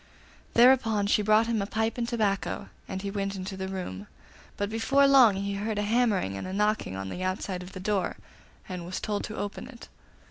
Thereupon 0.55 1.05
she 1.05 1.21
brought 1.21 1.45
him 1.45 1.61
a 1.61 1.67
pipe 1.67 1.95
and 1.95 2.07
tobacco, 2.09 2.69
and 2.87 3.03
he 3.03 3.11
went 3.11 3.35
into 3.35 3.55
the 3.55 3.67
room; 3.67 4.07
but 4.57 4.67
before 4.67 5.05
long 5.05 5.35
he 5.35 5.53
heard 5.53 5.77
a 5.77 5.83
hammering 5.83 6.35
and 6.35 6.57
knocking 6.57 6.95
on 6.95 7.09
the 7.09 7.21
outside 7.23 7.61
of 7.61 7.73
the 7.73 7.79
door, 7.79 8.15
and 8.67 8.83
was 8.83 8.99
told 8.99 9.23
to 9.25 9.35
open 9.37 9.67
it. 9.67 9.89